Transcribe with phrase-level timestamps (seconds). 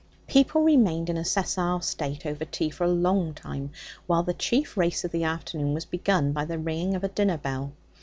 [0.27, 3.69] People remained in a sessile state over tea for a long time
[4.07, 7.37] while the chief race of the afternoon was begun by the ringing of a dinner
[7.37, 7.71] bell.